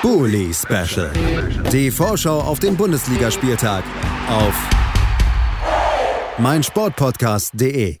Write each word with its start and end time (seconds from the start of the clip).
Bully 0.00 0.54
Special. 0.54 1.10
Die 1.72 1.90
Vorschau 1.90 2.40
auf 2.40 2.60
den 2.60 2.76
Bundesligaspieltag 2.76 3.82
auf 4.28 4.54
meinsportpodcast.de. 6.38 7.98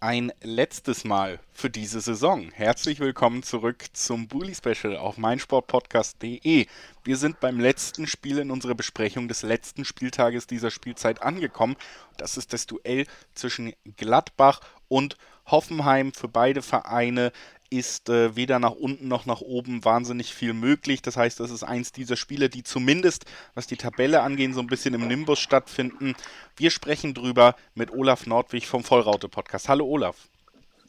Ein 0.00 0.32
letztes 0.42 1.04
Mal 1.04 1.38
für 1.52 1.70
diese 1.70 2.00
Saison. 2.00 2.50
Herzlich 2.50 2.98
willkommen 2.98 3.44
zurück 3.44 3.84
zum 3.92 4.26
Bully 4.26 4.56
Special 4.56 4.96
auf 4.96 5.18
meinsportpodcast.de. 5.18 6.66
Wir 7.04 7.16
sind 7.16 7.38
beim 7.38 7.60
letzten 7.60 8.08
Spiel 8.08 8.38
in 8.38 8.50
unserer 8.50 8.74
Besprechung 8.74 9.28
des 9.28 9.42
letzten 9.42 9.84
Spieltages 9.84 10.48
dieser 10.48 10.72
Spielzeit 10.72 11.22
angekommen. 11.22 11.76
Das 12.16 12.36
ist 12.36 12.52
das 12.52 12.66
Duell 12.66 13.06
zwischen 13.34 13.72
Gladbach 13.96 14.60
und 14.88 15.16
Hoffenheim 15.46 16.12
für 16.12 16.28
beide 16.28 16.60
Vereine 16.60 17.30
ist 17.70 18.08
äh, 18.08 18.36
weder 18.36 18.58
nach 18.58 18.72
unten 18.72 19.08
noch 19.08 19.26
nach 19.26 19.40
oben 19.40 19.84
wahnsinnig 19.84 20.34
viel 20.34 20.52
möglich. 20.52 21.02
Das 21.02 21.16
heißt, 21.16 21.40
das 21.40 21.50
ist 21.50 21.62
eins 21.62 21.92
dieser 21.92 22.16
Spiele, 22.16 22.48
die 22.48 22.62
zumindest, 22.62 23.24
was 23.54 23.66
die 23.66 23.76
Tabelle 23.76 24.22
angeht, 24.22 24.54
so 24.54 24.60
ein 24.60 24.66
bisschen 24.66 24.94
im 24.94 25.08
Nimbus 25.08 25.40
stattfinden. 25.40 26.14
Wir 26.56 26.70
sprechen 26.70 27.14
drüber 27.14 27.56
mit 27.74 27.90
Olaf 27.90 28.26
Nordwig 28.26 28.66
vom 28.66 28.84
Vollraute-Podcast. 28.84 29.68
Hallo 29.68 29.86
Olaf. 29.86 30.16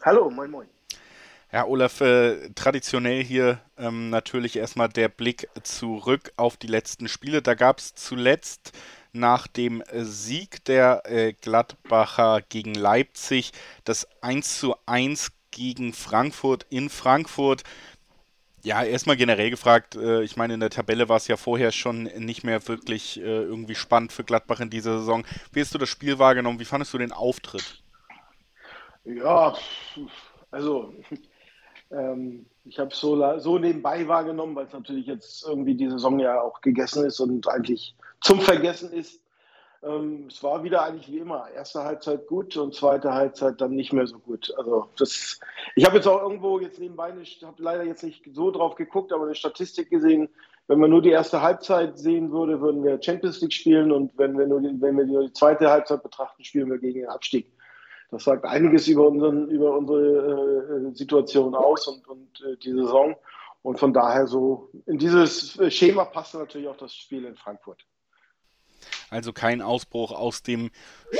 Hallo, 0.04 0.30
moin 0.30 0.52
moin. 0.52 0.68
Ja, 1.52 1.66
Olaf, 1.66 2.02
äh, 2.02 2.50
traditionell 2.56 3.23
hier 3.23 3.62
ähm, 3.78 4.09
natürlich 4.09 4.58
erstmal 4.58 4.90
der 4.90 5.08
Blick 5.08 5.48
zurück 5.64 6.34
auf 6.36 6.58
die 6.58 6.68
letzten 6.68 7.08
Spiele. 7.08 7.42
Da 7.42 7.54
gab 7.54 7.80
es 7.80 7.96
zuletzt 7.96 8.73
nach 9.14 9.48
dem 9.48 9.82
Sieg 9.94 10.66
der 10.66 11.04
äh, 11.06 11.34
Gladbacher 11.34 12.42
gegen 12.50 12.73
Leipzig 12.73 13.54
das 13.86 14.08
1 14.22 14.59
zu 14.59 14.76
1 14.86 15.32
gegen 15.52 15.94
Frankfurt 15.94 16.66
in 16.70 16.90
Frankfurt. 16.90 17.64
Ja, 18.64 18.84
erstmal 18.84 19.16
generell 19.16 19.50
gefragt, 19.50 19.96
äh, 19.96 20.23
ich 20.23 20.36
meine, 20.36 20.56
in 20.56 20.60
der 20.60 20.70
Tabelle 20.70 21.08
war 21.10 21.18
es 21.18 21.28
ja 21.28 21.38
vorher 21.38 21.72
schon 21.72 22.04
nicht 22.04 22.44
mehr 22.44 22.68
wirklich 22.68 23.20
äh, 23.20 23.23
irgendwie 23.23 23.75
spannend 23.75 24.12
für 24.12 24.23
Gladbach 24.23 24.59
in 24.59 24.70
dieser 24.70 25.00
Saison. 25.00 25.25
Wie 25.53 25.62
hast 25.62 25.73
du 25.73 25.78
das 25.78 25.90
Spiel 25.90 26.20
wahrgenommen? 26.20 26.59
Wie 26.59 26.66
fandest 26.66 26.94
du 26.94 26.98
den 26.98 27.12
Auftritt? 27.12 27.81
Ja, 29.06 29.56
also 30.52 30.94
ähm, 31.92 32.45
ich 32.66 32.80
habe 32.80 32.92
es 32.92 33.00
so, 33.00 33.40
so 33.40 33.58
nebenbei 33.58 34.08
wahrgenommen, 34.08 34.56
weil 34.56 34.66
es 34.66 34.73
natürlich 34.73 35.06
jetzt 35.06 35.45
irgendwie 35.45 35.75
die 35.75 35.90
Saison 35.90 36.20
ja 36.20 36.42
auch 36.42 36.62
gegessen 36.62 37.06
ist 37.06 37.20
und 37.20 37.48
eigentlich 37.48 37.95
zum 38.22 38.42
Vergessen 38.42 38.92
ist. 38.92 39.22
Ähm, 39.83 40.25
es 40.28 40.42
war 40.44 40.64
wieder 40.64 40.83
eigentlich 40.83 41.11
wie 41.11 41.20
immer. 41.20 41.50
Erste 41.52 41.83
Halbzeit 41.83 42.28
gut 42.28 42.58
und 42.58 42.73
zweite 42.73 43.14
Halbzeit 43.14 43.61
dann 43.61 43.75
nicht 43.75 43.94
mehr 43.94 44.08
so 44.08 44.17
gut. 44.19 44.53
Also 44.58 44.89
das, 44.97 45.39
ich 45.75 45.86
habe 45.86 45.97
jetzt 45.97 46.08
auch 46.08 46.22
irgendwo 46.22 46.59
jetzt 46.59 46.80
nebenbei, 46.80 47.14
ich 47.22 47.44
habe 47.44 47.61
leider 47.61 47.84
jetzt 47.84 48.03
nicht 48.03 48.23
so 48.34 48.52
drauf 48.52 48.75
geguckt, 48.75 49.14
aber 49.14 49.25
eine 49.25 49.36
Statistik 49.36 49.89
gesehen, 49.89 50.30
wenn 50.67 50.80
man 50.80 50.89
nur 50.89 51.02
die 51.02 51.11
erste 51.11 51.42
Halbzeit 51.42 51.97
sehen 51.97 52.31
würde, 52.31 52.59
würden 52.59 52.84
wir 52.84 53.02
Champions 53.02 53.39
League 53.42 53.53
spielen 53.53 53.92
und 53.92 54.17
wenn 54.17 54.38
wir 54.38 54.47
nur 54.47 54.61
die, 54.61 54.81
wenn 54.81 54.97
wir 54.97 55.06
nur 55.06 55.28
die 55.28 55.34
zweite 55.34 55.69
Halbzeit 55.69 56.03
betrachten, 56.03 56.44
spielen 56.44 56.69
wir 56.69 56.78
gegen 56.78 57.02
den 57.02 57.09
Abstieg. 57.09 57.52
Das 58.09 58.23
sagt 58.23 58.45
einiges 58.45 58.88
über, 58.88 59.08
unseren, 59.08 59.50
über 59.50 59.78
unsere 59.78 60.89
äh, 60.89 60.95
Situation 60.95 61.56
aus 61.56 61.88
und, 61.88 62.08
und 62.08 62.41
äh, 62.41 62.58
die 62.58 62.72
Saison. 62.72 63.16
Und 63.64 63.80
von 63.80 63.94
daher 63.94 64.28
so, 64.28 64.69
in 64.86 64.97
dieses 64.97 65.59
Schema 65.73 66.06
passt 66.06 66.34
natürlich 66.36 66.67
auch 66.69 66.78
das 66.78 66.94
Spiel 66.94 67.25
in 67.25 67.36
Frankfurt. 67.36 67.86
Also 69.09 69.31
kein 69.31 69.61
Ausbruch 69.61 70.11
aus 70.11 70.44
dem 70.44 70.69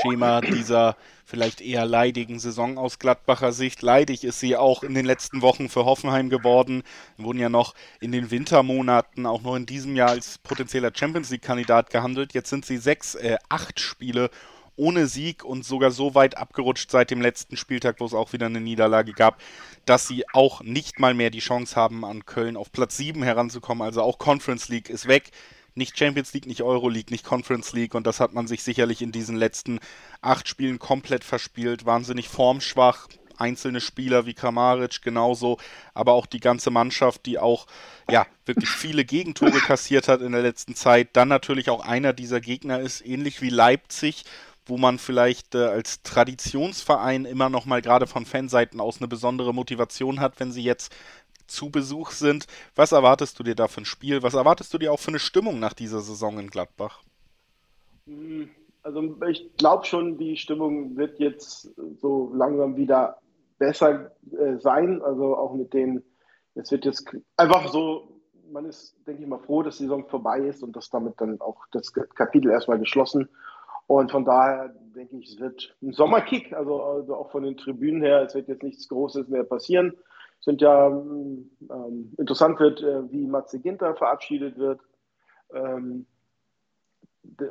Schema 0.02 0.42
dieser 0.42 0.96
vielleicht 1.24 1.60
eher 1.62 1.86
leidigen 1.86 2.38
Saison 2.38 2.76
aus 2.76 2.98
Gladbacher 2.98 3.52
Sicht. 3.52 3.80
Leidig 3.80 4.24
ist 4.24 4.40
sie 4.40 4.56
auch 4.56 4.82
in 4.82 4.94
den 4.94 5.06
letzten 5.06 5.40
Wochen 5.40 5.70
für 5.70 5.86
Hoffenheim 5.86 6.28
geworden. 6.28 6.82
Wurden 7.16 7.38
ja 7.38 7.48
noch 7.48 7.74
in 8.00 8.12
den 8.12 8.30
Wintermonaten 8.30 9.24
auch 9.24 9.40
noch 9.40 9.56
in 9.56 9.64
diesem 9.64 9.96
Jahr 9.96 10.10
als 10.10 10.38
potenzieller 10.38 10.92
Champions 10.94 11.30
League-Kandidat 11.30 11.90
gehandelt. 11.90 12.34
Jetzt 12.34 12.50
sind 12.50 12.66
sie 12.66 12.76
sechs, 12.76 13.14
äh, 13.14 13.38
acht 13.48 13.80
Spiele 13.80 14.30
ohne 14.76 15.06
Sieg 15.06 15.44
und 15.44 15.64
sogar 15.64 15.90
so 15.90 16.14
weit 16.14 16.36
abgerutscht 16.36 16.90
seit 16.90 17.10
dem 17.10 17.20
letzten 17.20 17.56
Spieltag, 17.56 18.00
wo 18.00 18.04
es 18.04 18.14
auch 18.14 18.32
wieder 18.32 18.46
eine 18.46 18.60
Niederlage 18.60 19.12
gab, 19.12 19.40
dass 19.86 20.06
sie 20.06 20.24
auch 20.32 20.62
nicht 20.62 21.00
mal 21.00 21.14
mehr 21.14 21.30
die 21.30 21.40
Chance 21.40 21.74
haben, 21.74 22.04
an 22.04 22.26
Köln 22.26 22.56
auf 22.56 22.70
Platz 22.70 22.96
7 22.96 23.22
heranzukommen. 23.22 23.82
Also 23.82 24.02
auch 24.02 24.18
Conference 24.18 24.68
League 24.68 24.88
ist 24.88 25.08
weg 25.08 25.32
nicht 25.78 25.98
Champions 25.98 26.34
League, 26.34 26.46
nicht 26.46 26.62
Euro 26.62 26.88
League, 26.88 27.10
nicht 27.10 27.24
Conference 27.24 27.72
League 27.72 27.94
und 27.94 28.06
das 28.06 28.20
hat 28.20 28.34
man 28.34 28.46
sich 28.46 28.62
sicherlich 28.62 29.00
in 29.00 29.12
diesen 29.12 29.36
letzten 29.36 29.80
acht 30.20 30.48
Spielen 30.48 30.78
komplett 30.78 31.24
verspielt. 31.24 31.86
Wahnsinnig 31.86 32.28
formschwach, 32.28 33.08
einzelne 33.38 33.80
Spieler 33.80 34.26
wie 34.26 34.34
Kramaric 34.34 35.00
genauso, 35.02 35.58
aber 35.94 36.12
auch 36.12 36.26
die 36.26 36.40
ganze 36.40 36.70
Mannschaft, 36.70 37.24
die 37.24 37.38
auch 37.38 37.66
ja 38.10 38.26
wirklich 38.44 38.68
viele 38.68 39.04
Gegentore 39.04 39.60
kassiert 39.60 40.08
hat 40.08 40.20
in 40.20 40.32
der 40.32 40.42
letzten 40.42 40.74
Zeit. 40.74 41.10
Dann 41.14 41.28
natürlich 41.28 41.70
auch 41.70 41.80
einer 41.80 42.12
dieser 42.12 42.40
Gegner 42.40 42.80
ist 42.80 43.04
ähnlich 43.04 43.40
wie 43.40 43.50
Leipzig, 43.50 44.24
wo 44.66 44.76
man 44.76 44.98
vielleicht 44.98 45.54
äh, 45.54 45.64
als 45.64 46.02
Traditionsverein 46.02 47.24
immer 47.24 47.48
noch 47.48 47.64
mal 47.64 47.80
gerade 47.80 48.06
von 48.06 48.26
Fanseiten 48.26 48.80
aus 48.80 48.98
eine 48.98 49.08
besondere 49.08 49.54
Motivation 49.54 50.20
hat, 50.20 50.38
wenn 50.40 50.52
sie 50.52 50.62
jetzt 50.62 50.94
zu 51.48 51.70
Besuch 51.70 52.10
sind. 52.10 52.46
Was 52.76 52.92
erwartest 52.92 53.38
du 53.38 53.42
dir 53.42 53.54
da 53.54 53.68
für 53.68 53.80
ein 53.80 53.86
Spiel? 53.86 54.22
Was 54.22 54.34
erwartest 54.34 54.72
du 54.72 54.78
dir 54.78 54.92
auch 54.92 55.00
für 55.00 55.08
eine 55.08 55.18
Stimmung 55.18 55.58
nach 55.58 55.72
dieser 55.72 56.00
Saison 56.00 56.38
in 56.38 56.50
Gladbach? 56.50 57.02
Hm, 58.06 58.50
also 58.82 59.16
ich 59.28 59.56
glaube 59.56 59.84
schon, 59.84 60.18
die 60.18 60.36
Stimmung 60.36 60.96
wird 60.96 61.18
jetzt 61.18 61.70
so 62.00 62.32
langsam 62.34 62.76
wieder 62.76 63.18
besser 63.58 64.12
äh, 64.32 64.56
sein. 64.58 65.02
Also 65.02 65.36
auch 65.36 65.54
mit 65.54 65.74
den, 65.74 66.02
es 66.54 66.70
wird 66.70 66.84
jetzt 66.84 67.10
einfach 67.36 67.68
so, 67.68 68.20
man 68.50 68.64
ist, 68.64 68.94
denke 69.06 69.22
ich 69.22 69.28
mal, 69.28 69.40
froh, 69.40 69.62
dass 69.62 69.78
die 69.78 69.84
Saison 69.84 70.06
vorbei 70.06 70.40
ist 70.40 70.62
und 70.62 70.74
dass 70.76 70.88
damit 70.90 71.20
dann 71.20 71.40
auch 71.40 71.66
das 71.72 71.92
Kapitel 71.92 72.50
erstmal 72.50 72.78
geschlossen. 72.78 73.28
Und 73.86 74.10
von 74.10 74.24
daher 74.24 74.74
denke 74.94 75.16
ich, 75.16 75.30
es 75.30 75.40
wird 75.40 75.74
ein 75.82 75.92
Sommerkick, 75.92 76.52
also, 76.52 76.82
also 76.82 77.16
auch 77.16 77.30
von 77.30 77.42
den 77.42 77.56
Tribünen 77.56 78.02
her, 78.02 78.22
es 78.22 78.34
wird 78.34 78.48
jetzt 78.48 78.62
nichts 78.62 78.88
Großes 78.88 79.28
mehr 79.28 79.44
passieren 79.44 79.94
sind 80.40 80.60
ja 80.60 80.86
ähm, 80.88 81.50
interessant 82.16 82.58
wird, 82.60 82.82
äh, 82.82 83.10
wie 83.10 83.26
Matze 83.26 83.58
Ginter 83.58 83.94
verabschiedet 83.94 84.58
wird. 84.58 84.80
Ähm, 85.52 86.06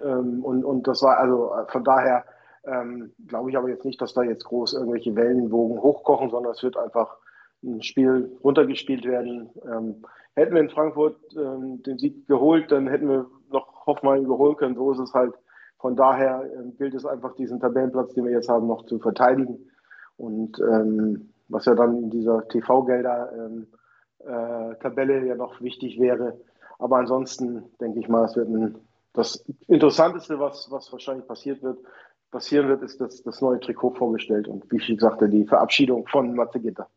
ähm, 0.03 0.43
und, 0.43 0.63
und 0.63 0.87
das 0.87 1.01
war 1.01 1.17
also 1.17 1.53
äh, 1.53 1.71
von 1.71 1.83
daher 1.83 2.25
ähm, 2.65 3.13
glaube 3.27 3.49
ich 3.49 3.57
aber 3.57 3.69
jetzt 3.69 3.85
nicht, 3.85 4.01
dass 4.01 4.13
da 4.13 4.23
jetzt 4.23 4.45
groß 4.45 4.73
irgendwelche 4.73 5.15
Wellenwogen 5.15 5.81
hochkochen, 5.81 6.29
sondern 6.29 6.51
es 6.51 6.63
wird 6.63 6.77
einfach 6.77 7.17
ein 7.63 7.81
Spiel 7.81 8.37
runtergespielt 8.43 9.05
werden. 9.05 9.49
Ähm, 9.65 10.05
hätten 10.35 10.53
wir 10.53 10.61
in 10.61 10.69
Frankfurt 10.69 11.15
den 11.33 11.97
Sieg 11.97 12.27
geholt, 12.27 12.71
dann 12.71 12.87
hätten 12.87 13.09
wir 13.09 13.25
noch 13.49 13.87
Hoffmann 13.87 14.25
geholt 14.25 14.59
können. 14.59 14.75
So 14.75 14.91
ist 14.91 14.99
es 14.99 15.13
halt. 15.13 15.33
Von 15.79 15.95
daher 15.95 16.47
gilt 16.77 16.93
es 16.93 17.05
einfach, 17.05 17.35
diesen 17.35 17.59
Tabellenplatz, 17.59 18.13
den 18.13 18.25
wir 18.25 18.31
jetzt 18.31 18.49
haben, 18.49 18.67
noch 18.67 18.85
zu 18.85 18.99
verteidigen. 18.99 19.71
Und 20.17 20.59
ähm, 20.59 21.29
was 21.49 21.65
ja 21.65 21.75
dann 21.75 22.03
in 22.03 22.09
dieser 22.09 22.47
TV-Gelder-Tabelle 22.47 25.17
ähm, 25.17 25.23
äh, 25.23 25.27
ja 25.27 25.35
noch 25.35 25.59
wichtig 25.61 25.99
wäre. 25.99 26.39
Aber 26.79 26.97
ansonsten 26.97 27.65
denke 27.79 27.99
ich 27.99 28.07
mal, 28.07 28.25
es 28.25 28.35
wird 28.35 28.49
ein, 28.49 28.75
das 29.13 29.43
Interessanteste, 29.67 30.39
was, 30.39 30.67
was 30.69 30.91
wahrscheinlich 30.91 31.27
passiert 31.27 31.63
wird, 31.63 31.79
passieren 32.31 32.67
wird, 32.67 32.83
ist, 32.83 33.01
dass 33.01 33.23
das 33.23 33.41
neue 33.41 33.59
Trikot 33.59 33.95
vorgestellt 33.95 34.47
und 34.47 34.71
wie 34.71 34.77
ich 34.77 34.99
sagte, 34.99 35.29
die 35.29 35.45
Verabschiedung 35.45 36.07
von 36.07 36.35
Matze 36.35 36.59
Gitter. 36.59 36.87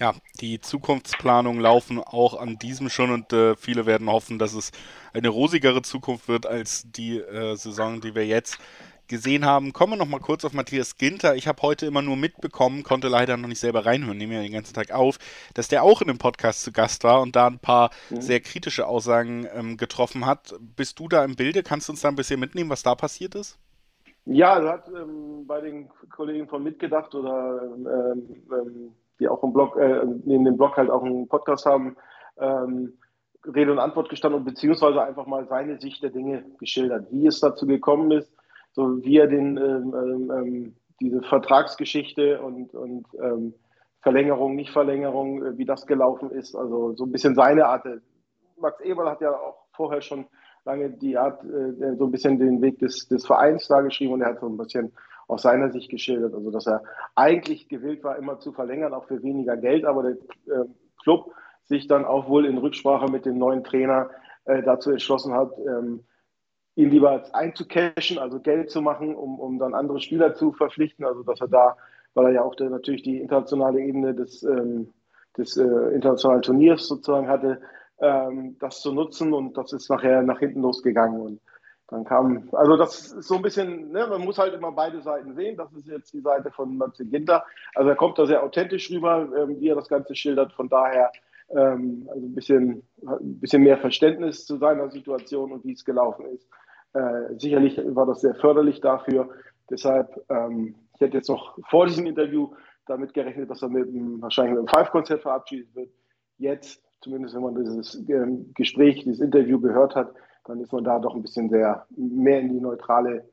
Ja, 0.00 0.12
die 0.40 0.60
Zukunftsplanungen 0.60 1.60
laufen 1.60 2.00
auch 2.00 2.40
an 2.40 2.58
diesem 2.58 2.88
schon 2.88 3.12
und 3.12 3.32
äh, 3.32 3.54
viele 3.54 3.86
werden 3.86 4.10
hoffen, 4.10 4.40
dass 4.40 4.54
es 4.54 4.72
eine 5.12 5.28
rosigere 5.28 5.82
Zukunft 5.82 6.28
wird 6.28 6.46
als 6.46 6.90
die 6.90 7.18
äh, 7.18 7.54
Saison, 7.54 8.00
die 8.00 8.16
wir 8.16 8.26
jetzt 8.26 8.58
gesehen 9.08 9.44
haben. 9.44 9.72
Kommen 9.72 9.92
wir 9.92 9.96
noch 9.96 10.08
mal 10.08 10.20
kurz 10.20 10.44
auf 10.44 10.52
Matthias 10.52 10.96
Ginter. 10.96 11.34
Ich 11.34 11.48
habe 11.48 11.62
heute 11.62 11.86
immer 11.86 12.02
nur 12.02 12.16
mitbekommen, 12.16 12.82
konnte 12.82 13.08
leider 13.08 13.36
noch 13.36 13.48
nicht 13.48 13.60
selber 13.60 13.86
reinhören, 13.86 14.16
nehme 14.16 14.34
ja 14.34 14.42
den 14.42 14.52
ganzen 14.52 14.74
Tag 14.74 14.92
auf, 14.92 15.18
dass 15.54 15.68
der 15.68 15.82
auch 15.82 16.00
in 16.00 16.08
dem 16.08 16.18
Podcast 16.18 16.62
zu 16.62 16.72
Gast 16.72 17.04
war 17.04 17.20
und 17.20 17.36
da 17.36 17.46
ein 17.46 17.58
paar 17.58 17.90
mhm. 18.10 18.20
sehr 18.20 18.40
kritische 18.40 18.86
Aussagen 18.86 19.46
ähm, 19.54 19.76
getroffen 19.76 20.26
hat. 20.26 20.54
Bist 20.76 20.98
du 20.98 21.08
da 21.08 21.24
im 21.24 21.36
Bilde? 21.36 21.62
Kannst 21.62 21.88
du 21.88 21.92
uns 21.92 22.00
da 22.00 22.08
ein 22.08 22.16
bisschen 22.16 22.40
mitnehmen, 22.40 22.70
was 22.70 22.82
da 22.82 22.94
passiert 22.94 23.34
ist? 23.34 23.58
Ja, 24.26 24.58
er 24.58 24.72
hat 24.72 24.88
ähm, 24.88 25.46
bei 25.46 25.60
den 25.60 25.90
Kollegen 26.10 26.48
von 26.48 26.62
Mitgedacht 26.62 27.14
oder 27.14 27.62
ähm, 27.62 27.86
ähm, 28.50 28.94
die 29.20 29.28
auch 29.28 29.42
im 29.42 29.52
Blog, 29.52 29.76
äh, 29.76 30.04
neben 30.24 30.44
dem 30.44 30.56
Blog 30.56 30.76
halt 30.76 30.90
auch 30.90 31.04
einen 31.04 31.28
Podcast 31.28 31.66
haben, 31.66 31.96
ähm, 32.38 32.94
Rede 33.46 33.72
und 33.72 33.78
Antwort 33.78 34.08
gestanden 34.08 34.40
und 34.40 34.46
beziehungsweise 34.46 35.02
einfach 35.02 35.26
mal 35.26 35.46
seine 35.46 35.78
Sicht 35.78 36.02
der 36.02 36.10
Dinge 36.10 36.44
geschildert, 36.58 37.06
wie 37.10 37.26
es 37.26 37.40
dazu 37.40 37.66
gekommen 37.66 38.10
ist, 38.10 38.32
so 38.74 39.02
wie 39.04 39.18
er 39.18 39.28
den, 39.28 39.56
ähm, 39.56 39.94
ähm, 39.94 40.30
ähm, 40.30 40.76
diese 41.00 41.22
Vertragsgeschichte 41.22 42.40
und, 42.40 42.74
und 42.74 43.06
ähm, 43.20 43.54
Verlängerung, 44.02 44.54
Nicht-Verlängerung, 44.56 45.44
äh, 45.44 45.58
wie 45.58 45.64
das 45.64 45.86
gelaufen 45.86 46.30
ist. 46.30 46.54
Also 46.54 46.92
so 46.94 47.04
ein 47.04 47.12
bisschen 47.12 47.34
seine 47.34 47.66
Art. 47.66 47.86
Max 48.58 48.80
Eberl 48.80 49.10
hat 49.10 49.20
ja 49.20 49.30
auch 49.30 49.64
vorher 49.72 50.02
schon 50.02 50.26
lange 50.64 50.90
die 50.90 51.16
Art, 51.16 51.42
äh, 51.44 51.96
so 51.96 52.04
ein 52.04 52.10
bisschen 52.10 52.38
den 52.38 52.60
Weg 52.62 52.78
des, 52.80 53.08
des 53.08 53.26
Vereins 53.26 53.68
dargeschrieben 53.68 54.14
und 54.14 54.22
er 54.22 54.30
hat 54.30 54.40
so 54.40 54.46
ein 54.46 54.56
bisschen 54.56 54.92
aus 55.28 55.42
seiner 55.42 55.70
Sicht 55.70 55.90
geschildert. 55.90 56.34
Also 56.34 56.50
dass 56.50 56.66
er 56.66 56.82
eigentlich 57.14 57.68
gewillt 57.68 58.02
war, 58.02 58.16
immer 58.16 58.40
zu 58.40 58.52
verlängern, 58.52 58.92
auch 58.92 59.06
für 59.06 59.22
weniger 59.22 59.56
Geld, 59.56 59.84
aber 59.84 60.02
der 60.02 60.12
äh, 60.12 60.66
Club 61.02 61.32
sich 61.64 61.86
dann 61.86 62.04
auch 62.04 62.28
wohl 62.28 62.44
in 62.44 62.58
Rücksprache 62.58 63.10
mit 63.10 63.24
dem 63.24 63.38
neuen 63.38 63.64
Trainer 63.64 64.10
äh, 64.44 64.62
dazu 64.62 64.90
entschlossen 64.90 65.32
hat, 65.32 65.52
ähm, 65.58 66.04
ihn 66.76 66.90
lieber 66.90 67.22
einzucashen, 67.32 68.18
also 68.18 68.40
Geld 68.40 68.70
zu 68.70 68.80
machen, 68.80 69.14
um, 69.14 69.38
um 69.38 69.58
dann 69.58 69.74
andere 69.74 70.00
Spieler 70.00 70.34
zu 70.34 70.52
verpflichten. 70.52 71.04
Also 71.04 71.22
dass 71.22 71.40
er 71.40 71.48
da, 71.48 71.76
weil 72.14 72.26
er 72.26 72.32
ja 72.32 72.42
auch 72.42 72.54
der, 72.54 72.70
natürlich 72.70 73.02
die 73.02 73.20
internationale 73.20 73.80
Ebene 73.80 74.14
des, 74.14 74.42
ähm, 74.42 74.92
des 75.36 75.56
äh, 75.56 75.64
internationalen 75.94 76.42
Turniers 76.42 76.86
sozusagen 76.86 77.28
hatte, 77.28 77.60
ähm, 78.00 78.56
das 78.58 78.80
zu 78.80 78.92
nutzen 78.92 79.32
und 79.32 79.56
das 79.56 79.72
ist 79.72 79.88
nachher 79.88 80.22
nach 80.22 80.40
hinten 80.40 80.62
losgegangen. 80.62 81.20
Und 81.20 81.40
dann 81.88 82.04
kam, 82.04 82.48
also 82.52 82.76
das 82.76 83.12
ist 83.12 83.28
so 83.28 83.36
ein 83.36 83.42
bisschen, 83.42 83.92
ne, 83.92 84.06
man 84.08 84.22
muss 84.22 84.38
halt 84.38 84.54
immer 84.54 84.72
beide 84.72 85.00
Seiten 85.02 85.34
sehen. 85.34 85.56
Das 85.56 85.72
ist 85.74 85.86
jetzt 85.86 86.12
die 86.12 86.22
Seite 86.22 86.50
von 86.50 86.76
Matze 86.76 87.06
Ginter. 87.06 87.44
Also 87.74 87.90
er 87.90 87.96
kommt 87.96 88.18
da 88.18 88.26
sehr 88.26 88.42
authentisch 88.42 88.90
rüber, 88.90 89.28
ähm, 89.36 89.60
wie 89.60 89.68
er 89.68 89.76
das 89.76 89.88
Ganze 89.88 90.14
schildert. 90.16 90.52
Von 90.54 90.68
daher 90.68 91.12
ähm, 91.50 92.08
also 92.08 92.26
ein 92.26 92.34
bisschen, 92.34 92.82
ein 93.06 93.40
bisschen 93.40 93.62
mehr 93.62 93.78
Verständnis 93.78 94.46
zu 94.46 94.56
seiner 94.56 94.90
Situation 94.90 95.52
und 95.52 95.64
wie 95.64 95.72
es 95.72 95.84
gelaufen 95.84 96.26
ist. 96.34 96.48
Äh, 96.94 97.38
sicherlich 97.38 97.80
war 97.84 98.06
das 98.06 98.20
sehr 98.20 98.34
förderlich 98.34 98.80
dafür. 98.80 99.28
Deshalb, 99.68 100.24
ähm, 100.28 100.74
ich 100.94 101.00
hätte 101.00 101.16
jetzt 101.16 101.28
noch 101.28 101.58
vor 101.68 101.86
diesem 101.86 102.06
Interview 102.06 102.50
damit 102.86 103.14
gerechnet, 103.14 103.50
dass 103.50 103.62
er 103.62 103.68
mit 103.68 103.88
einem, 103.88 104.22
wahrscheinlich 104.22 104.54
mit 104.54 104.60
einem 104.60 104.68
Five-Konzert 104.68 105.22
verabschiedet 105.22 105.74
wird. 105.74 105.90
Jetzt, 106.38 106.80
zumindest 107.00 107.34
wenn 107.34 107.42
man 107.42 107.54
dieses 107.54 107.96
ähm, 108.08 108.52
Gespräch, 108.54 109.02
dieses 109.04 109.20
Interview 109.20 109.60
gehört 109.60 109.94
hat, 109.94 110.12
dann 110.44 110.60
ist 110.60 110.72
man 110.72 110.84
da 110.84 110.98
doch 110.98 111.14
ein 111.14 111.22
bisschen 111.22 111.48
sehr 111.48 111.86
mehr 111.96 112.40
in 112.40 112.50
die 112.50 112.60
neutrale 112.60 113.24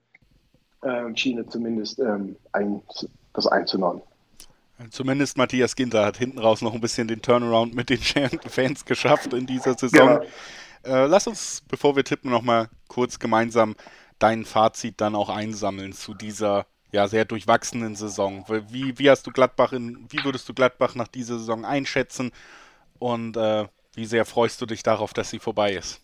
äh, 0.81 1.16
Schiene 1.16 1.46
zumindest 1.46 2.00
ähm, 2.00 2.36
ein, 2.54 2.81
das 3.34 3.48
einzunehmen. 3.48 4.02
Zumindest 4.90 5.38
Matthias 5.38 5.75
Ginter 5.75 6.06
hat 6.06 6.18
hinten 6.18 6.40
raus 6.40 6.62
noch 6.63 6.74
ein 6.74 6.81
bisschen 6.81 7.08
den 7.08 7.22
Turnaround 7.22 7.75
mit 7.75 7.92
den 7.92 8.00
Fans 8.00 8.86
geschafft 8.86 9.34
in 9.34 9.46
dieser 9.46 9.75
Saison. 9.75 10.08
Genau. 10.08 10.22
Äh, 10.83 11.06
lass 11.06 11.28
uns, 11.28 11.62
bevor 11.68 11.95
wir 11.95 12.04
tippen, 12.04 12.31
nochmal 12.31 12.69
kurz 12.88 13.19
gemeinsam 13.19 13.75
dein 14.19 14.45
Fazit 14.45 15.01
dann 15.01 15.16
auch 15.16 15.30
einsammeln 15.30 15.94
zu 15.94 16.13
dieser 16.13 16.66
ja 16.92 17.07
sehr 17.07 17.25
durchwachsenen 17.25 17.95
Saison. 17.95 18.45
Wie, 18.69 18.98
wie 19.00 19.10
hast 19.10 19.25
du 19.25 19.31
Gladbach 19.31 19.74
in, 19.74 20.07
wie 20.10 20.24
würdest 20.24 20.48
du 20.50 20.54
Gladbach 20.54 20.95
nach 20.95 21.07
dieser 21.07 21.38
Saison 21.38 21.66
einschätzen 21.66 22.31
und 23.00 23.38
äh, 23.38 23.68
wie 23.95 24.06
sehr 24.06 24.25
freust 24.25 24.62
du 24.62 24.66
dich 24.66 24.83
darauf, 24.83 25.13
dass 25.13 25.30
sie 25.30 25.39
vorbei 25.39 25.74
ist? 25.74 26.01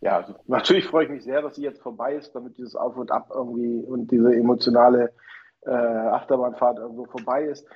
Ja, 0.00 0.18
also 0.18 0.34
natürlich 0.46 0.86
freue 0.86 1.04
ich 1.04 1.10
mich 1.10 1.24
sehr, 1.24 1.42
dass 1.42 1.56
sie 1.56 1.62
jetzt 1.62 1.80
vorbei 1.80 2.14
ist, 2.14 2.34
damit 2.34 2.58
dieses 2.58 2.76
Auf 2.76 2.96
und 2.96 3.10
Ab 3.10 3.30
irgendwie 3.34 3.82
und 3.82 4.10
diese 4.10 4.34
emotionale 4.34 5.12
äh, 5.62 5.70
Achterbahnfahrt 5.70 6.78
irgendwo 6.78 7.06
vorbei 7.06 7.44
ist. 7.44 7.66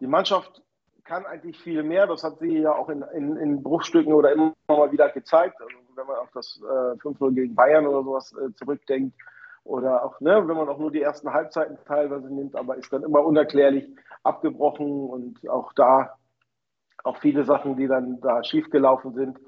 Die 0.00 0.06
Mannschaft 0.06 0.62
kann 1.08 1.24
eigentlich 1.24 1.58
viel 1.60 1.82
mehr. 1.82 2.06
Das 2.06 2.22
hat 2.22 2.38
sie 2.38 2.58
ja 2.58 2.72
auch 2.72 2.90
in, 2.90 3.02
in, 3.14 3.36
in 3.38 3.62
Bruchstücken 3.62 4.12
oder 4.12 4.30
immer 4.32 4.52
mal 4.68 4.92
wieder 4.92 5.08
gezeigt. 5.08 5.56
Also 5.60 5.74
wenn 5.96 6.06
man 6.06 6.16
auf 6.16 6.30
das 6.34 6.60
äh, 6.62 6.98
5-0 6.98 7.34
gegen 7.34 7.54
Bayern 7.54 7.86
oder 7.86 8.04
sowas 8.04 8.32
äh, 8.34 8.52
zurückdenkt. 8.54 9.16
Oder 9.64 10.04
auch, 10.04 10.20
ne, 10.20 10.46
wenn 10.46 10.56
man 10.56 10.68
auch 10.68 10.78
nur 10.78 10.90
die 10.90 11.02
ersten 11.02 11.32
Halbzeiten 11.32 11.78
teilweise 11.86 12.32
nimmt, 12.32 12.56
aber 12.56 12.76
ist 12.76 12.92
dann 12.92 13.02
immer 13.02 13.24
unerklärlich 13.24 13.86
abgebrochen 14.22 15.08
und 15.08 15.48
auch 15.48 15.72
da 15.74 16.14
auch 17.04 17.18
viele 17.18 17.44
Sachen, 17.44 17.76
die 17.76 17.86
dann 17.86 18.20
da 18.20 18.42
schiefgelaufen 18.42 19.14
sind. 19.14 19.38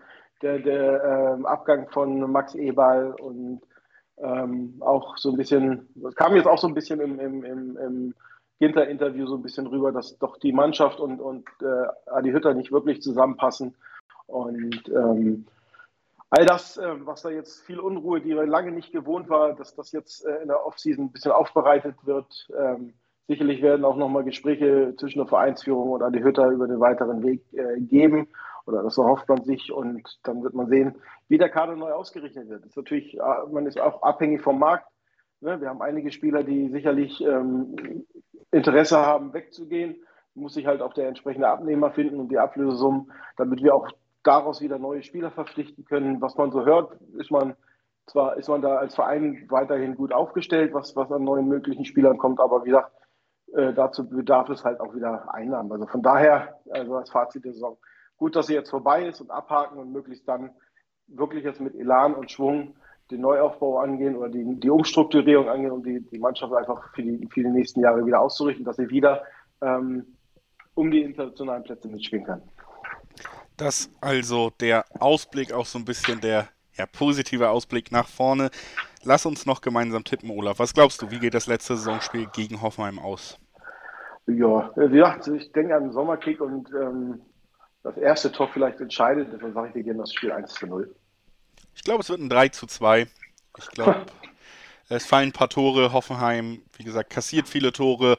Der, 0.43 0.59
der 0.59 1.39
äh, 1.41 1.47
Abgang 1.47 1.89
von 1.91 2.31
Max 2.31 2.55
Eberl 2.55 3.15
und 3.21 3.61
ähm, 4.19 4.77
auch 4.81 5.17
so 5.19 5.31
ein 5.31 5.37
bisschen, 5.37 5.89
das 5.95 6.15
kam 6.15 6.35
jetzt 6.35 6.47
auch 6.47 6.59
so 6.59 6.69
ein 6.69 6.75
bisschen 6.75 7.01
im, 7.01 7.19
im, 7.19 7.45
im, 7.45 7.77
im 7.77 8.15
Ginter-Interview 8.61 9.27
so 9.27 9.37
ein 9.37 9.43
bisschen 9.43 9.67
rüber, 9.67 9.91
dass 9.91 10.19
doch 10.19 10.37
die 10.37 10.53
Mannschaft 10.53 11.01
und, 11.01 11.21
und 11.21 11.49
äh, 11.63 12.11
Adi 12.11 12.31
Hütter 12.31 12.55
nicht 12.55 12.71
wirklich 12.71 13.01
zusammenpassen. 13.01 13.75
Und 14.27 14.89
ähm, 14.89 15.47
all 16.29 16.45
das, 16.45 16.77
äh, 16.77 17.07
was 17.07 17.23
da 17.23 17.31
jetzt 17.31 17.61
viel 17.63 17.81
Unruhe, 17.81 18.21
die 18.21 18.33
lange 18.33 18.71
nicht 18.71 18.93
gewohnt 18.93 19.31
war, 19.31 19.55
dass 19.55 19.75
das 19.75 19.93
jetzt 19.93 20.27
äh, 20.27 20.43
in 20.43 20.49
der 20.49 20.65
Offseason 20.65 21.07
ein 21.07 21.13
bisschen 21.13 21.33
aufbereitet 21.33 21.97
wird. 22.05 22.49
Ähm, 22.57 22.93
sicherlich 23.29 23.63
werden 23.63 23.85
auch 23.85 23.97
nochmal 23.97 24.25
Gespräche 24.25 24.95
zwischen 24.99 25.21
der 25.21 25.29
Vereinsführung 25.29 25.91
und 25.91 26.03
Adi 26.03 26.21
Hütter 26.21 26.49
über 26.51 26.69
den 26.69 26.81
weiteren 26.81 27.23
Weg 27.23 27.43
äh, 27.55 27.81
geben. 27.81 28.29
Oder 28.67 28.83
das 28.83 28.99
erhofft 28.99 29.27
man 29.29 29.43
sich 29.43 29.73
und 29.73 30.21
dann 30.23 30.43
wird 30.43 30.53
man 30.53 30.69
sehen, 30.69 30.97
wie 31.29 31.39
der 31.39 31.49
Kader 31.49 31.77
neu 31.77 31.93
ausgerichtet 31.93 32.49
wird. 32.51 32.61
Das 32.61 32.71
ist 32.71 32.77
natürlich, 32.77 33.17
äh, 33.17 33.51
man 33.51 33.65
ist 33.65 33.81
auch 33.81 34.03
abhängig 34.03 34.43
vom 34.43 34.59
Markt. 34.59 34.87
Ne? 35.41 35.59
Wir 35.61 35.71
haben 35.71 35.81
einige 35.81 36.13
Spieler, 36.13 36.45
die 36.45 36.69
sicherlich 36.69 37.21
ähm, 37.23 38.05
Interesse 38.53 38.99
haben, 38.99 39.33
wegzugehen, 39.33 39.97
muss 40.35 40.55
sich 40.55 40.67
halt 40.67 40.83
auch 40.83 40.95
der 40.95 41.09
entsprechende 41.09 41.49
Abnehmer 41.49 41.91
finden 41.91 42.21
und 42.21 42.29
die 42.29 42.39
Ablösesummen, 42.39 43.13
damit 43.37 43.63
wir 43.63 43.75
auch 43.75 43.89
daraus 44.23 44.61
wieder 44.61 44.79
neue 44.79 45.03
Spieler 45.03 45.31
verpflichten 45.31 45.85
können. 45.85 46.21
Was 46.21 46.37
man 46.37 46.51
so 46.51 46.65
hört, 46.65 46.93
ist 47.19 47.31
man 47.31 47.57
zwar 48.11 48.37
ist 48.37 48.49
man 48.49 48.61
da 48.61 48.77
als 48.77 48.95
Verein 48.95 49.47
weiterhin 49.49 49.95
gut 49.95 50.13
aufgestellt, 50.13 50.75
was, 50.75 50.97
was 50.97 51.11
an 51.13 51.25
neuen 51.25 51.49
möglichen 51.49 51.85
Spielern 51.85 52.19
kommt, 52.19 52.41
aber 52.41 52.65
wie 52.65 52.71
gesagt, 52.71 52.93
äh, 53.55 53.73
dazu 53.73 54.09
bedarf 54.09 54.49
es 54.49 54.65
halt 54.65 54.81
auch 54.81 54.95
wieder 54.95 55.33
Einnahmen. 55.33 55.71
Also 55.73 55.87
von 55.87 56.03
daher, 56.03 56.61
also 56.71 56.97
als 56.97 57.11
Fazit 57.11 57.45
der 57.45 57.53
Saison, 57.53 57.79
gut, 58.17 58.37
dass 58.37 58.47
sie 58.47 58.55
jetzt 58.55 58.71
vorbei 58.71 59.07
ist 59.07 59.21
und 59.21 59.31
abhaken 59.31 59.79
und 59.79 59.93
möglichst 59.93 60.29
dann 60.29 60.51
wirklich 61.07 61.45
jetzt 61.45 61.61
mit 61.61 61.75
Elan 61.75 62.15
und 62.15 62.31
Schwung 62.31 62.77
den 63.11 63.21
Neuaufbau 63.21 63.79
angehen 63.79 64.17
oder 64.17 64.29
die, 64.29 64.45
die 64.61 64.71
Umstrukturierung 64.71 65.49
angehen, 65.49 65.73
um 65.73 65.83
die, 65.83 66.01
die 66.01 66.19
Mannschaft 66.19 66.53
einfach 66.53 66.93
für 66.95 67.03
die, 67.03 67.29
für 67.31 67.43
die 67.43 67.49
nächsten 67.49 67.81
Jahre 67.81 68.05
wieder 68.05 68.21
auszurichten, 68.21 68.65
dass 68.65 68.77
sie 68.77 68.89
wieder 68.91 69.23
ähm, 69.61 70.17
um 70.75 70.91
die 70.91 71.03
internationalen 71.03 71.63
Plätze 71.63 71.89
mitspielen 71.89 72.25
kann. 72.25 72.43
Das 73.57 73.91
also 74.01 74.51
der 74.61 74.85
Ausblick, 74.99 75.53
auch 75.53 75.67
so 75.67 75.79
ein 75.79 75.85
bisschen 75.85 76.21
der 76.21 76.49
ja, 76.77 76.87
positive 76.87 77.51
Ausblick 77.51 77.93
nach 77.93 78.09
vorne. 78.09 78.51
Lass 79.03 79.27
uns 79.27 79.47
noch 79.47 79.61
gemeinsam 79.61 80.05
tippen, 80.05 80.31
Olaf. 80.31 80.59
Was 80.59 80.73
glaubst 80.73 81.03
du, 81.03 81.11
wie 81.11 81.19
geht 81.19 81.35
das 81.35 81.47
letzte 81.47 81.77
Saisonspiel 81.77 82.27
gegen 82.33 82.63
Hoffenheim 82.63 82.99
aus? 82.99 83.39
Ja, 84.27 84.71
wie 84.77 84.97
gesagt, 84.97 85.27
ich 85.29 85.53
denke 85.53 85.75
an 85.75 85.85
den 85.85 85.93
Sommerkick 85.93 86.41
und 86.41 86.71
ähm, 86.73 87.21
das 87.83 87.97
erste 87.97 88.31
Tor 88.31 88.49
vielleicht 88.53 88.81
entscheidet. 88.81 89.29
Dann 89.33 89.53
sage 89.53 89.69
ich, 89.69 89.75
wir 89.75 89.83
gehen 89.83 89.99
das 89.99 90.13
Spiel 90.13 90.33
1 90.33 90.55
zu 90.55 90.67
0. 90.67 90.95
Ich 91.81 91.85
glaube, 91.85 92.03
es 92.03 92.11
wird 92.11 92.21
ein 92.21 92.29
3 92.29 92.51
zu 92.51 92.67
2. 92.67 93.07
Ich 93.57 93.67
glaube, 93.69 94.05
es 94.91 95.07
fallen 95.07 95.31
ein 95.31 95.33
paar 95.33 95.49
Tore. 95.49 95.95
Hoffenheim, 95.95 96.61
wie 96.77 96.85
gesagt, 96.85 97.09
kassiert 97.09 97.49
viele 97.49 97.73
Tore 97.73 98.19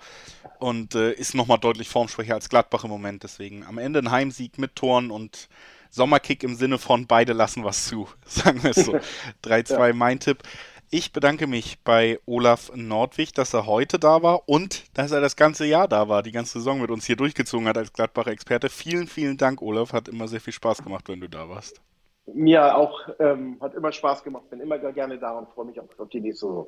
und 0.58 0.96
äh, 0.96 1.14
ist 1.14 1.36
nochmal 1.36 1.60
deutlich 1.60 1.88
formschwächer 1.88 2.34
als 2.34 2.50
Gladbach 2.50 2.86
im 2.86 2.90
Moment. 2.90 3.22
Deswegen 3.22 3.64
am 3.64 3.78
Ende 3.78 4.00
ein 4.00 4.10
Heimsieg 4.10 4.58
mit 4.58 4.76
Toren 4.76 5.12
und 5.12 5.48
Sommerkick 5.92 6.42
im 6.42 6.56
Sinne 6.56 6.80
von 6.80 7.06
beide 7.06 7.34
lassen 7.34 7.64
was 7.64 7.86
zu. 7.86 8.10
Sagen 8.26 8.64
wir 8.64 8.72
es 8.72 8.84
so. 8.84 9.00
3-2 9.44 9.88
ja. 9.90 9.94
mein 9.94 10.20
Tipp. 10.20 10.42
Ich 10.90 11.14
bedanke 11.14 11.46
mich 11.46 11.78
bei 11.84 12.20
Olaf 12.26 12.72
Nordwig, 12.74 13.32
dass 13.32 13.54
er 13.54 13.68
heute 13.68 14.00
da 14.00 14.24
war 14.24 14.50
und 14.50 14.86
dass 14.96 15.12
er 15.12 15.22
das 15.22 15.36
ganze 15.36 15.66
Jahr 15.68 15.88
da 15.88 16.10
war, 16.10 16.24
die 16.24 16.32
ganze 16.32 16.54
Saison 16.54 16.82
mit 16.82 16.90
uns 16.90 17.06
hier 17.06 17.16
durchgezogen 17.16 17.68
hat 17.68 17.78
als 17.78 17.94
Gladbacher 17.94 18.32
Experte. 18.32 18.70
Vielen, 18.70 19.06
vielen 19.06 19.38
Dank, 19.38 19.62
Olaf. 19.62 19.94
Hat 19.94 20.08
immer 20.08 20.28
sehr 20.28 20.42
viel 20.42 20.52
Spaß 20.52 20.82
gemacht, 20.82 21.08
wenn 21.10 21.20
du 21.20 21.30
da 21.30 21.48
warst 21.48 21.80
mir 22.26 22.76
auch 22.76 23.10
ähm, 23.20 23.58
hat 23.62 23.74
immer 23.74 23.92
Spaß 23.92 24.24
gemacht, 24.24 24.50
bin 24.50 24.60
immer 24.60 24.78
gerne 24.78 25.18
da 25.18 25.32
und 25.32 25.50
freue 25.50 25.66
mich 25.66 25.80
auf, 25.80 25.88
auf 26.00 26.10
die 26.10 26.22
nächste 26.22 26.48
Saison. 26.48 26.68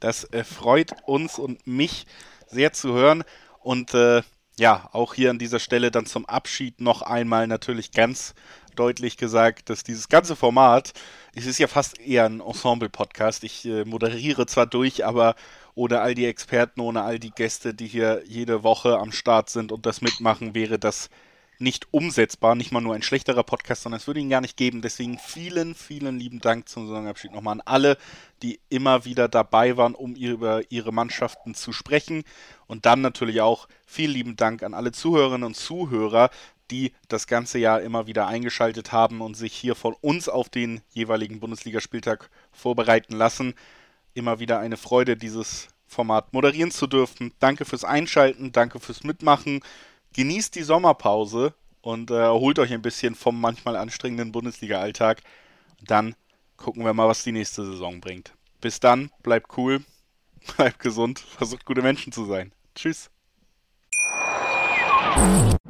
Das 0.00 0.24
äh, 0.32 0.44
freut 0.44 0.92
uns 1.06 1.38
und 1.38 1.66
mich 1.66 2.06
sehr 2.46 2.72
zu 2.72 2.92
hören 2.92 3.24
und 3.60 3.94
äh, 3.94 4.22
ja, 4.58 4.88
auch 4.92 5.14
hier 5.14 5.30
an 5.30 5.38
dieser 5.38 5.58
Stelle 5.58 5.90
dann 5.90 6.06
zum 6.06 6.24
Abschied 6.26 6.80
noch 6.80 7.02
einmal 7.02 7.46
natürlich 7.46 7.92
ganz 7.92 8.34
deutlich 8.74 9.16
gesagt, 9.16 9.70
dass 9.70 9.84
dieses 9.84 10.08
ganze 10.08 10.36
Format, 10.36 10.92
es 11.34 11.46
ist 11.46 11.58
ja 11.58 11.66
fast 11.66 11.98
eher 12.00 12.24
ein 12.24 12.40
Ensemble-Podcast. 12.40 13.44
Ich 13.44 13.64
äh, 13.66 13.84
moderiere 13.84 14.46
zwar 14.46 14.66
durch, 14.66 15.04
aber 15.04 15.34
ohne 15.74 16.00
all 16.00 16.14
die 16.14 16.26
Experten, 16.26 16.80
ohne 16.80 17.02
all 17.02 17.18
die 17.18 17.30
Gäste, 17.30 17.74
die 17.74 17.86
hier 17.86 18.22
jede 18.26 18.62
Woche 18.62 18.98
am 18.98 19.12
Start 19.12 19.50
sind 19.50 19.72
und 19.72 19.84
das 19.84 20.00
mitmachen, 20.00 20.54
wäre 20.54 20.78
das 20.78 21.10
nicht 21.58 21.86
umsetzbar, 21.92 22.54
nicht 22.54 22.72
mal 22.72 22.80
nur 22.80 22.94
ein 22.94 23.02
schlechterer 23.02 23.42
Podcast, 23.42 23.82
sondern 23.82 24.00
es 24.00 24.06
würde 24.06 24.20
ihn 24.20 24.30
gar 24.30 24.40
nicht 24.40 24.56
geben. 24.56 24.82
Deswegen 24.82 25.18
vielen, 25.18 25.74
vielen 25.74 26.18
lieben 26.18 26.40
Dank 26.40 26.68
zum 26.68 26.86
Saisonabschied 26.86 27.32
nochmal 27.32 27.54
an 27.54 27.62
alle, 27.64 27.96
die 28.42 28.60
immer 28.68 29.04
wieder 29.04 29.28
dabei 29.28 29.76
waren, 29.76 29.94
um 29.94 30.14
über 30.14 30.70
ihre 30.70 30.92
Mannschaften 30.92 31.54
zu 31.54 31.72
sprechen. 31.72 32.24
Und 32.66 32.86
dann 32.86 33.00
natürlich 33.00 33.40
auch 33.40 33.68
vielen 33.86 34.12
lieben 34.12 34.36
Dank 34.36 34.62
an 34.62 34.74
alle 34.74 34.92
Zuhörerinnen 34.92 35.46
und 35.46 35.54
Zuhörer, 35.54 36.30
die 36.70 36.92
das 37.08 37.26
ganze 37.26 37.58
Jahr 37.58 37.80
immer 37.80 38.06
wieder 38.06 38.26
eingeschaltet 38.26 38.92
haben 38.92 39.20
und 39.20 39.34
sich 39.34 39.54
hier 39.54 39.74
von 39.74 39.94
uns 40.00 40.28
auf 40.28 40.48
den 40.48 40.80
jeweiligen 40.92 41.40
Bundesligaspieltag 41.40 42.28
vorbereiten 42.52 43.14
lassen. 43.14 43.54
Immer 44.14 44.40
wieder 44.40 44.58
eine 44.58 44.76
Freude, 44.76 45.16
dieses 45.16 45.68
Format 45.86 46.32
moderieren 46.32 46.72
zu 46.72 46.86
dürfen. 46.86 47.32
Danke 47.38 47.64
fürs 47.64 47.84
Einschalten, 47.84 48.50
danke 48.50 48.80
fürs 48.80 49.04
Mitmachen 49.04 49.60
genießt 50.16 50.54
die 50.54 50.62
Sommerpause 50.62 51.54
und 51.82 52.10
äh, 52.10 52.18
erholt 52.18 52.58
euch 52.58 52.72
ein 52.72 52.82
bisschen 52.82 53.14
vom 53.14 53.40
manchmal 53.40 53.76
anstrengenden 53.76 54.32
Bundesliga-Alltag. 54.32 55.22
Dann 55.84 56.16
gucken 56.56 56.84
wir 56.84 56.94
mal, 56.94 57.06
was 57.06 57.22
die 57.22 57.32
nächste 57.32 57.64
Saison 57.64 58.00
bringt. 58.00 58.32
Bis 58.60 58.80
dann, 58.80 59.10
bleibt 59.22 59.56
cool, 59.56 59.84
bleibt 60.56 60.80
gesund, 60.80 61.20
versucht 61.20 61.64
gute 61.64 61.82
Menschen 61.82 62.12
zu 62.12 62.24
sein. 62.24 62.52
Tschüss. 62.74 63.10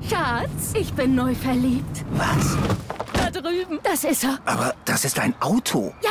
Schatz, 0.09 0.75
ich 0.75 0.93
bin 0.93 1.15
neu 1.15 1.35
verliebt. 1.35 2.05
Was? 2.13 2.57
Da 3.13 3.31
drüben. 3.31 3.81
Das 3.83 4.05
ist 4.05 4.25
er. 4.25 4.39
Aber 4.45 4.75
das 4.85 5.05
ist 5.05 5.19
ein 5.19 5.35
Auto. 5.41 5.93
Ja, 6.03 6.11